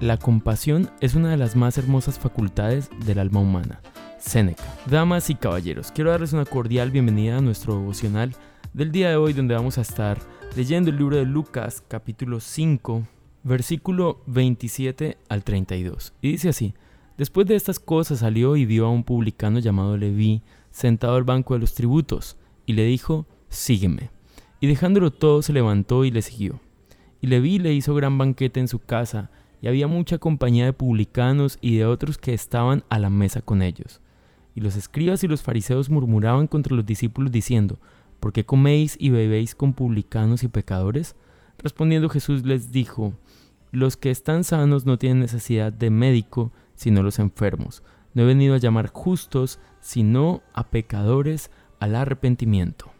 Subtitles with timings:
[0.00, 3.80] La compasión es una de las más hermosas facultades del alma humana.
[4.18, 4.64] Séneca.
[4.86, 8.34] Damas y caballeros, quiero darles una cordial bienvenida a nuestro devocional
[8.72, 10.18] del día de hoy donde vamos a estar
[10.56, 13.04] leyendo el libro de Lucas capítulo 5
[13.44, 16.12] versículo 27 al 32.
[16.20, 16.74] Y dice así,
[17.16, 20.42] después de estas cosas salió y vio a un publicano llamado Leví
[20.72, 22.36] sentado al banco de los tributos
[22.66, 24.10] y le dijo, sígueme.
[24.60, 26.60] Y dejándolo todo se levantó y le siguió.
[27.20, 31.58] Y Leví le hizo gran banquete en su casa y había mucha compañía de publicanos
[31.60, 34.00] y de otros que estaban a la mesa con ellos.
[34.54, 37.78] Y los escribas y los fariseos murmuraban contra los discípulos diciendo,
[38.20, 41.16] ¿por qué coméis y bebéis con publicanos y pecadores?
[41.58, 43.14] Respondiendo Jesús les dijo,
[43.72, 47.82] los que están sanos no tienen necesidad de médico, sino los enfermos.
[48.12, 51.50] No he venido a llamar justos, sino a pecadores
[51.80, 52.93] al arrepentimiento.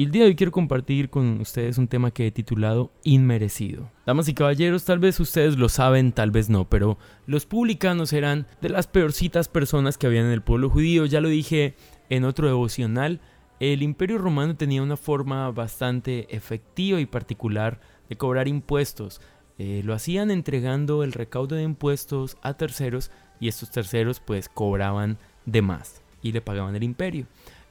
[0.00, 3.90] Y el día de hoy quiero compartir con ustedes un tema que he titulado Inmerecido.
[4.06, 8.46] Damas y caballeros, tal vez ustedes lo saben, tal vez no, pero los publicanos eran
[8.62, 11.04] de las peorcitas personas que había en el pueblo judío.
[11.04, 11.74] Ya lo dije
[12.08, 13.20] en otro devocional.
[13.58, 17.78] El imperio romano tenía una forma bastante efectiva y particular
[18.08, 19.20] de cobrar impuestos.
[19.58, 25.18] Eh, lo hacían entregando el recaudo de impuestos a terceros y estos terceros pues cobraban
[25.44, 27.26] de más y le pagaban el imperio.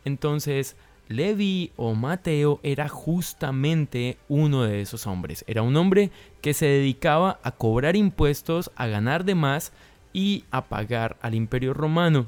[0.05, 0.75] Entonces,
[1.09, 5.43] Levi o Mateo era justamente uno de esos hombres.
[5.47, 9.73] Era un hombre que se dedicaba a cobrar impuestos, a ganar de más
[10.13, 12.27] y a pagar al imperio romano.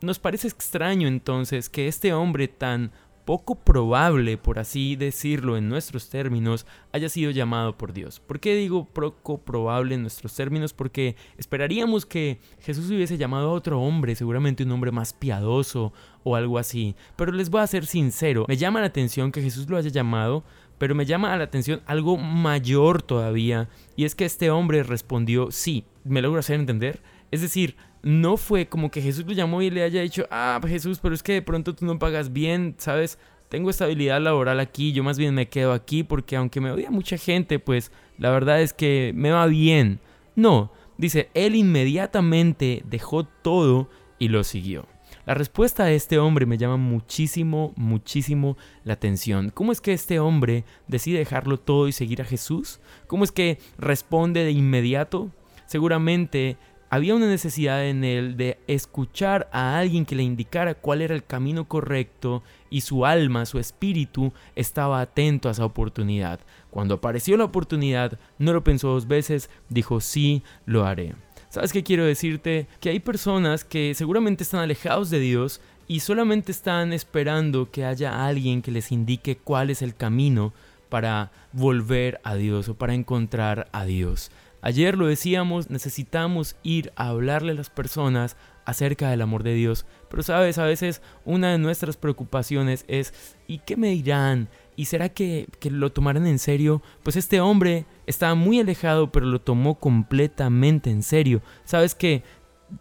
[0.00, 2.90] Nos parece extraño entonces que este hombre tan
[3.24, 8.20] poco probable, por así decirlo en nuestros términos, haya sido llamado por Dios.
[8.20, 10.72] ¿Por qué digo poco probable en nuestros términos?
[10.72, 15.92] Porque esperaríamos que Jesús hubiese llamado a otro hombre, seguramente un hombre más piadoso
[16.24, 16.94] o algo así.
[17.16, 20.44] Pero les voy a ser sincero, me llama la atención que Jesús lo haya llamado,
[20.78, 25.84] pero me llama la atención algo mayor todavía, y es que este hombre respondió sí.
[26.04, 27.00] ¿Me logro hacer entender?
[27.32, 31.00] Es decir, no fue como que Jesús lo llamó y le haya dicho, ah, Jesús,
[31.00, 33.18] pero es que de pronto tú no pagas bien, ¿sabes?
[33.48, 37.16] Tengo estabilidad laboral aquí, yo más bien me quedo aquí porque aunque me odia mucha
[37.16, 39.98] gente, pues la verdad es que me va bien.
[40.36, 43.88] No, dice, él inmediatamente dejó todo
[44.18, 44.86] y lo siguió.
[45.24, 49.50] La respuesta de este hombre me llama muchísimo, muchísimo la atención.
[49.50, 52.80] ¿Cómo es que este hombre decide dejarlo todo y seguir a Jesús?
[53.06, 55.30] ¿Cómo es que responde de inmediato?
[55.66, 56.56] Seguramente
[56.92, 61.24] había una necesidad en él de escuchar a alguien que le indicara cuál era el
[61.24, 66.40] camino correcto y su alma, su espíritu, estaba atento a esa oportunidad.
[66.70, 71.14] Cuando apareció la oportunidad, no lo pensó dos veces, dijo sí, lo haré.
[71.48, 72.66] ¿Sabes qué quiero decirte?
[72.78, 78.26] Que hay personas que seguramente están alejados de Dios y solamente están esperando que haya
[78.26, 80.52] alguien que les indique cuál es el camino
[80.90, 84.30] para volver a Dios o para encontrar a Dios.
[84.62, 89.86] Ayer lo decíamos, necesitamos ir a hablarle a las personas acerca del amor de Dios.
[90.08, 93.12] Pero sabes, a veces una de nuestras preocupaciones es,
[93.48, 94.48] ¿y qué me dirán?
[94.76, 96.80] ¿Y será que, que lo tomarán en serio?
[97.02, 101.42] Pues este hombre estaba muy alejado, pero lo tomó completamente en serio.
[101.64, 102.22] ¿Sabes qué?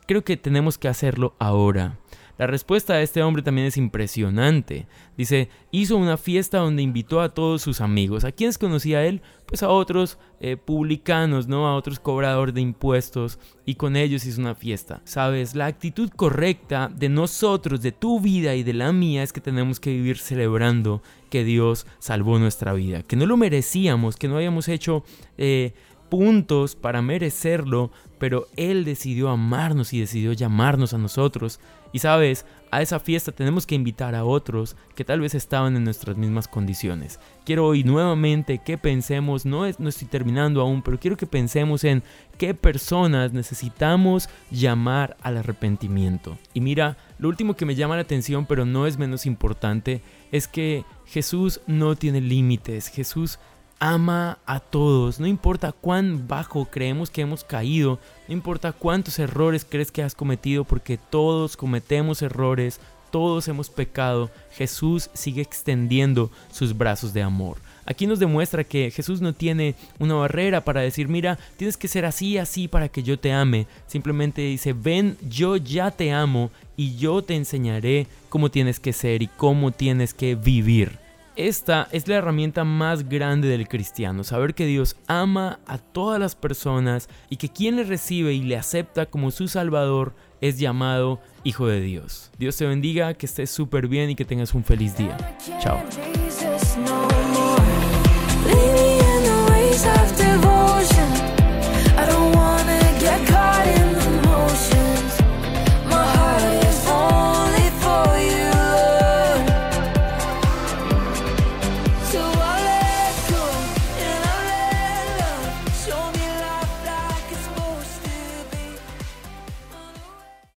[0.08, 1.98] Creo que tenemos que hacerlo ahora.
[2.42, 4.88] La respuesta de este hombre también es impresionante.
[5.16, 8.24] Dice, hizo una fiesta donde invitó a todos sus amigos.
[8.24, 9.22] ¿A quiénes conocía él?
[9.46, 11.68] Pues a otros eh, publicanos, ¿no?
[11.68, 13.38] A otros cobradores de impuestos.
[13.64, 15.02] Y con ellos hizo una fiesta.
[15.04, 19.40] Sabes, la actitud correcta de nosotros, de tu vida y de la mía es que
[19.40, 23.04] tenemos que vivir celebrando que Dios salvó nuestra vida.
[23.04, 25.04] Que no lo merecíamos, que no habíamos hecho...
[25.38, 25.76] Eh,
[26.12, 27.90] puntos para merecerlo,
[28.20, 31.62] pero Él decidió amarnos y decidió llamarnos a nosotros.
[31.94, 35.86] Y sabes, a esa fiesta tenemos que invitar a otros que tal vez estaban en
[35.86, 37.18] nuestras mismas condiciones.
[37.46, 41.86] Quiero hoy nuevamente que pensemos, no, es, no estoy terminando aún, pero quiero que pensemos
[41.86, 42.04] en
[42.38, 46.38] qué personas necesitamos llamar al arrepentimiento.
[46.54, 50.02] Y mira, lo último que me llama la atención, pero no es menos importante,
[50.34, 52.90] es que Jesús no tiene límites.
[52.90, 53.40] Jesús
[53.82, 59.66] ama a todos, no importa cuán bajo creemos que hemos caído, no importa cuántos errores
[59.68, 62.80] crees que has cometido, porque todos cometemos errores,
[63.10, 67.58] todos hemos pecado, Jesús sigue extendiendo sus brazos de amor.
[67.88, 72.06] Aquí nos demuestra que Jesús no tiene una barrera para decir, mira, tienes que ser
[72.06, 73.66] así, así para que yo te ame.
[73.88, 79.24] Simplemente dice, ven, yo ya te amo y yo te enseñaré cómo tienes que ser
[79.24, 81.01] y cómo tienes que vivir.
[81.36, 86.36] Esta es la herramienta más grande del cristiano, saber que Dios ama a todas las
[86.36, 91.68] personas y que quien le recibe y le acepta como su Salvador es llamado hijo
[91.68, 92.32] de Dios.
[92.38, 95.18] Dios te bendiga, que estés súper bien y que tengas un feliz día.
[95.62, 95.80] Chao.